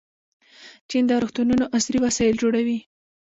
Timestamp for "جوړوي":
2.41-2.79